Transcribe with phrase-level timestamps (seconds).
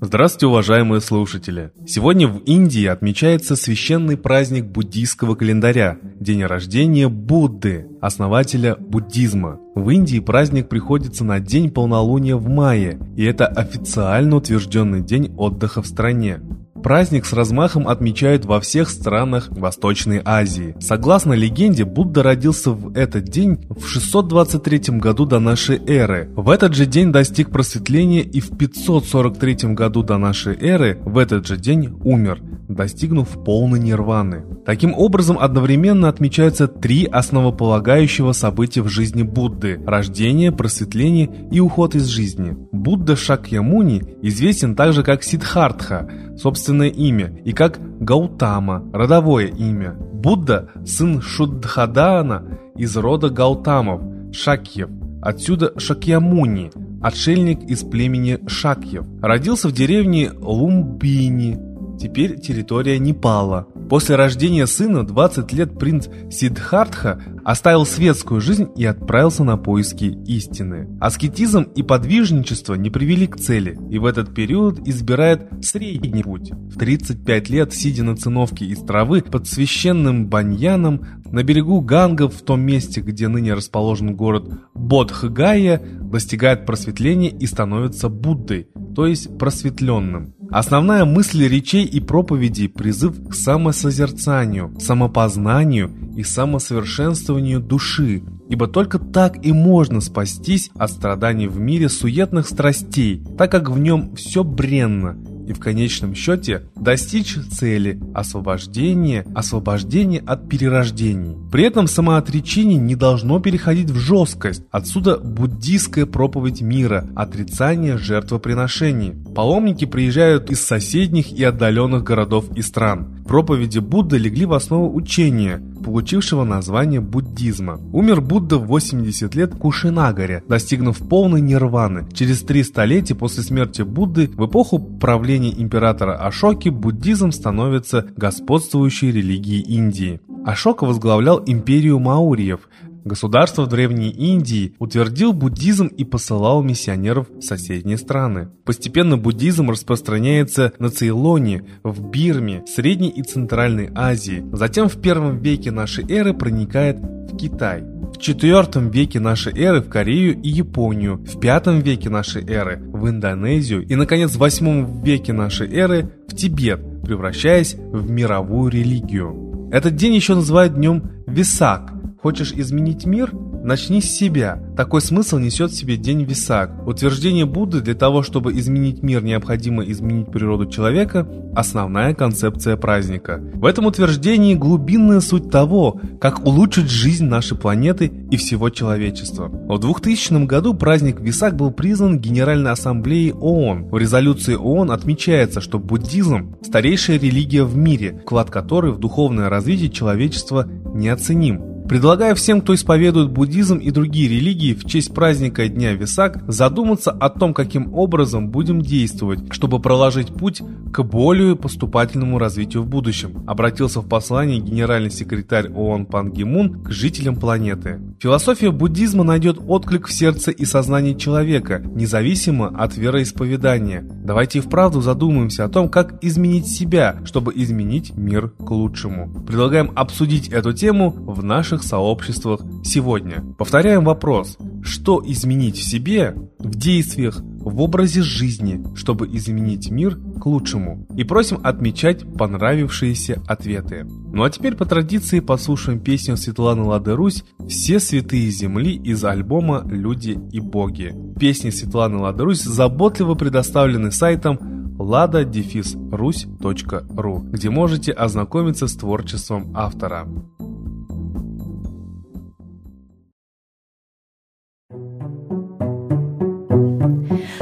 [0.00, 1.72] Здравствуйте, уважаемые слушатели!
[1.84, 9.58] Сегодня в Индии отмечается священный праздник буддийского календаря– день рождения Будды, основателя буддизма.
[9.74, 15.82] В Индии праздник приходится на день полнолуния в мае, и это официально утвержденный день отдыха
[15.82, 16.40] в стране.
[16.88, 20.74] Праздник с размахом отмечают во всех странах Восточной Азии.
[20.80, 26.30] Согласно легенде, Будда родился в этот день в 623 году до нашей эры.
[26.34, 31.46] В этот же день достиг просветления и в 543 году до нашей эры в этот
[31.46, 34.44] же день умер, достигнув полной нирваны.
[34.64, 42.06] Таким образом, одновременно отмечаются три основополагающего события в жизни Будды– рождение, просветление и уход из
[42.06, 42.56] жизни.
[42.72, 49.94] Будда Шакьямуни известен также как Сиддхартха, собственное имя, и как Гаутама, родовое имя.
[50.12, 54.90] Будда– сын Шудхадана из рода Гаутамов, Шакьев,
[55.22, 59.06] отсюда Шакьямуни, отшельник из племени Шакьев.
[59.22, 61.67] Родился в деревне Лумбини,
[61.98, 63.66] теперь территория Непала.
[63.88, 70.88] После рождения сына 20 лет принц Сиддхартха оставил светскую жизнь и отправился на поиски истины.
[71.00, 76.50] Аскетизм и подвижничество не привели к цели, и в этот период избирает средний путь.
[76.50, 82.42] В 35 лет, сидя на циновке из травы под священным баньяном на берегу Ганга в
[82.42, 90.34] том месте, где ныне расположен город Бодхгая, достигает просветления и становится Буддой, то есть просветленным.
[90.50, 99.44] Основная мысль речей и проповедей– призыв к самосозерцанию, самопознанию и самосовершенствованию души, ибо только так
[99.44, 105.18] и можно спастись от страданий в мире суетных страстей, так как в нем все бренно
[105.48, 111.36] и в конечном счете достичь цели– освобождения, освобождения от перерождений.
[111.50, 119.14] При этом самоотречение не должно переходить в жесткость, отсюда буддийская проповедь мира, отрицание жертвоприношений.
[119.34, 123.24] Паломники приезжают из соседних и отдаленных городов и стран.
[123.26, 127.80] Проповеди Будды легли в основу учения, получившего название буддизма.
[127.92, 132.06] Умер Будда в 80 лет в Кушинагаре, достигнув полной нирваны.
[132.12, 139.62] Через три столетия после смерти Будды в эпоху правления императора Ашоки буддизм становится господствующей религией
[139.62, 140.20] Индии.
[140.44, 142.68] Ашока возглавлял империю маурьев,
[143.08, 148.50] Государство в Древней Индии утвердил буддизм и посылал миссионеров в соседние страны.
[148.66, 154.44] Постепенно буддизм распространяется на Цейлоне, в Бирме, Средней и Центральной Азии.
[154.52, 157.80] Затем в первом веке нашей эры проникает в Китай.
[157.80, 163.08] В IV веке нашей эры в Корею и Японию, в V веке нашей эры в
[163.08, 169.70] Индонезию и, наконец, в VIII веке нашей эры в Тибет, превращаясь в мировую религию.
[169.72, 173.32] Этот день еще называют днем Висак, Хочешь изменить мир?
[173.62, 174.60] Начни с себя.
[174.76, 176.72] Такой смысл несет в себе День Висак.
[176.84, 183.40] Утверждение Будды для того, чтобы изменить мир, необходимо изменить природу человека– основная концепция праздника.
[183.54, 189.48] В этом утверждении глубинная суть того, как улучшить жизнь нашей планеты и всего человечества.
[189.48, 193.90] В 2000 году праздник Висак был признан Генеральной Ассамблеей ООН.
[193.90, 199.90] В резолюции ООН отмечается, что буддизм– старейшая религия в мире, вклад которой в духовное развитие
[199.90, 201.67] человечества неоценим.
[201.88, 207.30] Предлагаю всем, кто исповедует буддизм и другие религии в честь праздника Дня Висак, задуматься о
[207.30, 210.60] том, каким образом будем действовать, чтобы проложить путь
[210.92, 216.82] к более поступательному развитию в будущем, обратился в послании генеральный секретарь ООН Пан Ги Мун
[216.82, 217.98] к жителям планеты.
[218.20, 224.02] Философия буддизма найдет отклик в сердце и сознании человека, независимо от вероисповедания.
[224.02, 229.42] Давайте и вправду задумаемся о том, как изменить себя, чтобы изменить мир к лучшему.
[229.46, 233.44] Предлагаем обсудить эту тему в наших наших сообществах сегодня.
[233.56, 240.46] Повторяем вопрос, что изменить в себе, в действиях, в образе жизни, чтобы изменить мир к
[240.46, 241.06] лучшему.
[241.16, 244.06] И просим отмечать понравившиеся ответы.
[244.32, 249.84] Ну а теперь по традиции послушаем песню Светланы Лады Русь «Все святые земли» из альбома
[249.88, 251.14] «Люди и боги».
[251.38, 254.58] Песни Светланы Лады Русь заботливо предоставлены сайтом
[254.98, 260.26] lada-ruсь.ru, где можете ознакомиться с творчеством автора.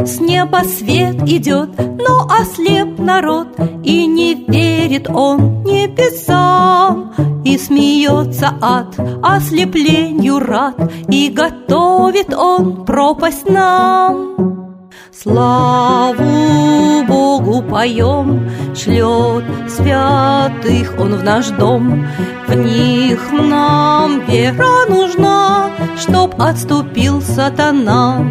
[0.07, 3.49] С неба свет идет, но ослеп народ,
[3.83, 7.13] И не верит он небесам,
[7.45, 10.77] И смеется от ослеплению рад,
[11.09, 14.87] И готовит он пропасть нам.
[15.13, 16.23] Славу
[17.09, 22.07] Богу поем, шлет святых Он в наш дом.
[22.47, 28.25] В них нам вера нужна, чтоб отступил сатана.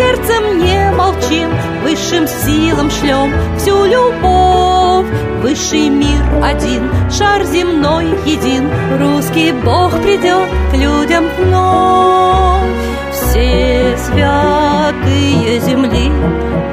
[0.00, 1.50] Сердцем не молчим,
[1.82, 5.06] высшим силам шлем всю любовь.
[5.42, 12.70] Высший мир один, шар земной един, русский Бог придет к людям вновь.
[13.12, 16.10] Все святые земли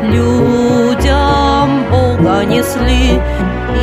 [0.04, 3.22] людям Бога несли,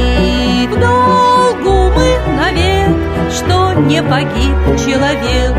[0.00, 2.08] и в долгу мы
[2.38, 2.96] навек,
[3.30, 5.54] что не погиб человек.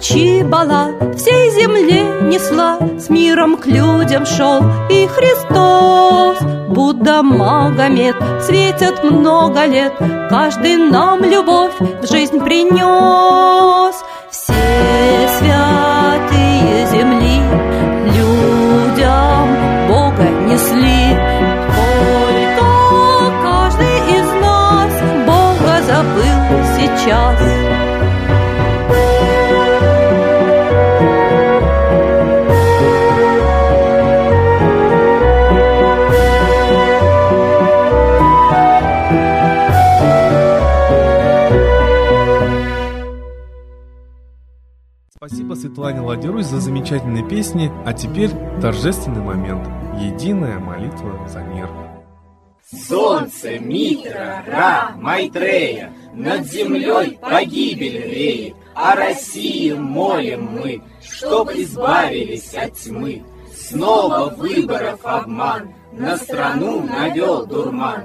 [0.00, 6.38] Чибала всей земле несла, С миром к людям шел и Христос.
[6.68, 9.94] Будда, Магомед светят много лет,
[10.30, 13.37] Каждый нам любовь в жизнь принес.
[45.18, 48.30] Спасибо Светлане Ладерусь за замечательные песни, а теперь
[48.62, 49.66] торжественный момент.
[49.98, 51.68] Единая молитва за мир.
[52.70, 62.74] Солнце, Митра, Ра, Майтрея, Над землей погибель реет, О России молим мы, Чтоб избавились от
[62.74, 63.24] тьмы.
[63.52, 68.04] Снова выборов обман, На страну навел дурман,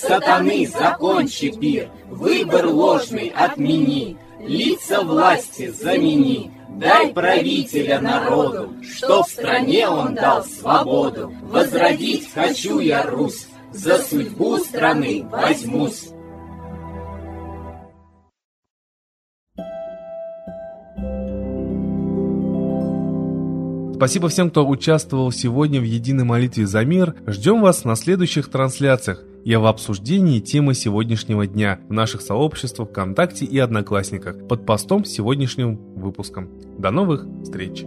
[0.00, 9.88] Сатаны, закончи пир, выбор ложный отмени, лица власти замени, дай правителя народу, что в стране
[9.88, 11.32] он дал свободу.
[11.44, 16.08] Возродить хочу я Русь, за судьбу страны возьмусь.
[23.94, 27.14] Спасибо всем, кто участвовал сегодня в единой молитве за мир.
[27.26, 33.44] Ждем вас на следующих трансляциях и в обсуждении темы сегодняшнего дня в наших сообществах ВКонтакте
[33.44, 36.50] и Одноклассниках под постом с сегодняшним выпуском.
[36.78, 37.84] До новых встреч!